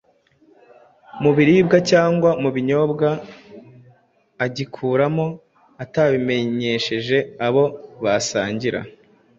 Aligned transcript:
mu 1.21 1.31
biribwa 1.37 1.77
cyangwa 1.89 2.29
mu 2.41 2.49
binyobwa 2.55 3.07
agikuramo 4.45 5.25
atabimenyesheje 5.83 7.17
abo 7.47 7.63
basangira. 8.03 8.81